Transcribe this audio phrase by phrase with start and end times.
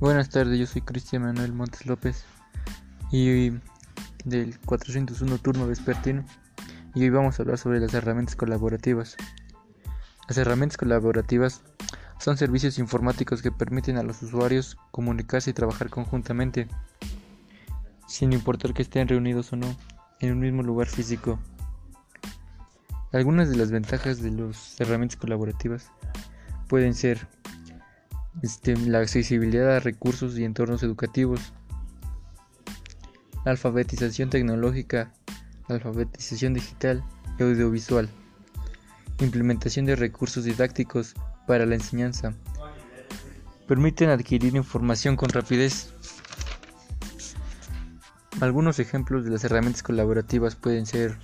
[0.00, 2.24] Buenas tardes, yo soy Cristian Manuel Montes López
[3.10, 3.50] y
[4.24, 6.24] del 401 turno vespertino
[6.94, 9.16] y hoy vamos a hablar sobre las herramientas colaborativas.
[10.28, 11.62] Las herramientas colaborativas
[12.20, 16.68] son servicios informáticos que permiten a los usuarios comunicarse y trabajar conjuntamente,
[18.06, 19.74] sin importar que estén reunidos o no
[20.20, 21.40] en un mismo lugar físico.
[23.12, 25.90] Algunas de las ventajas de las herramientas colaborativas
[26.68, 27.26] pueden ser
[28.42, 31.52] este, la accesibilidad a recursos y entornos educativos,
[33.44, 35.12] alfabetización tecnológica,
[35.68, 37.04] alfabetización digital
[37.38, 38.08] y audiovisual,
[39.20, 41.14] implementación de recursos didácticos
[41.46, 42.34] para la enseñanza,
[43.66, 45.92] permiten adquirir información con rapidez.
[48.40, 51.18] Algunos ejemplos de las herramientas colaborativas pueden ser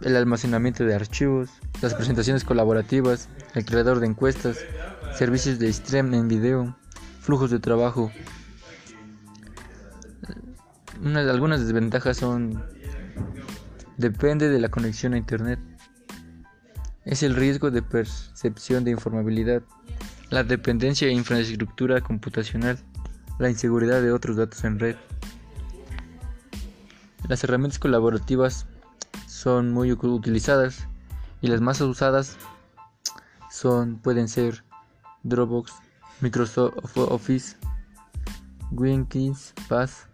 [0.00, 1.50] el almacenamiento de archivos,
[1.82, 4.58] las presentaciones colaborativas, el creador de encuestas,
[5.18, 6.76] servicios de stream en video,
[7.20, 8.12] flujos de trabajo.
[11.02, 12.64] algunas desventajas son
[13.96, 15.58] depende de la conexión a internet.
[17.04, 19.60] Es el riesgo de percepción de informabilidad,
[20.30, 22.78] la dependencia de infraestructura computacional,
[23.40, 24.94] la inseguridad de otros datos en red.
[27.28, 28.66] Las herramientas colaborativas
[29.26, 30.86] son muy utilizadas
[31.40, 32.36] y las más usadas
[33.50, 34.67] son pueden ser
[35.22, 35.72] Dropbox,
[36.20, 37.56] Microsoft Office,
[38.76, 40.06] Jenkins, Pass,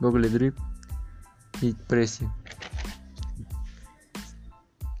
[0.00, 0.54] Google Drive
[1.60, 2.34] y Precio.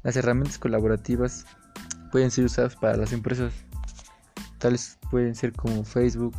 [0.02, 1.46] Las herramientas colaborativas
[2.12, 3.52] pueden ser usadas para las empresas,
[4.58, 6.36] tales pueden ser como Facebook,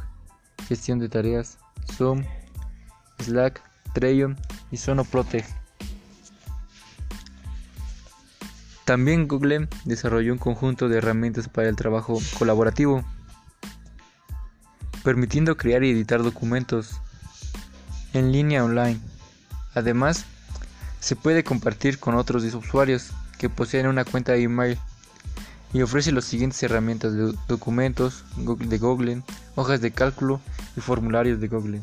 [0.67, 1.57] gestión de tareas,
[1.93, 2.23] Zoom,
[3.19, 3.61] Slack,
[3.93, 4.35] Trello
[4.71, 5.64] y Sonoprotege.
[8.85, 13.03] También Google desarrolló un conjunto de herramientas para el trabajo colaborativo,
[15.03, 17.01] permitiendo crear y editar documentos
[18.13, 18.99] en línea online.
[19.73, 20.25] Además,
[20.99, 23.09] se puede compartir con otros usuarios
[23.39, 24.77] que poseen una cuenta de email
[25.73, 29.23] y ofrece las siguientes herramientas de documentos de Google,
[29.55, 30.39] hojas de cálculo
[30.77, 31.81] y formularios de Google.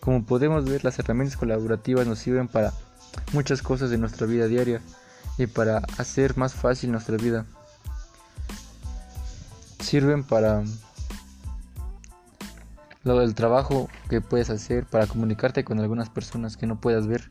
[0.00, 2.72] Como podemos ver, las herramientas colaborativas nos sirven para
[3.34, 4.80] muchas cosas de nuestra vida diaria
[5.38, 7.46] y para hacer más fácil nuestra vida.
[9.80, 10.64] Sirven para
[13.04, 17.30] lo del trabajo que puedes hacer para comunicarte con algunas personas que no puedas ver.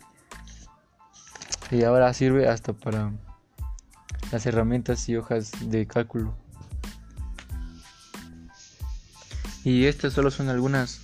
[1.70, 3.12] Y ahora sirve hasta para
[4.32, 6.36] las herramientas y hojas de cálculo.
[9.64, 11.00] Y estas solo son algunas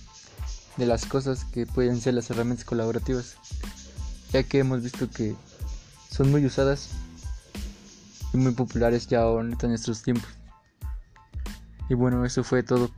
[0.76, 3.36] de las cosas que pueden ser las herramientas colaborativas,
[4.32, 5.34] ya que hemos visto que
[6.10, 6.90] son muy usadas
[8.32, 10.30] y muy populares ya en nuestros tiempos.
[11.88, 12.90] Y bueno, eso fue todo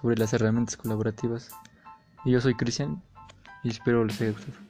[0.00, 1.50] sobre las herramientas colaborativas.
[2.24, 3.02] Y yo soy Cristian
[3.62, 4.69] y espero les haya gustado.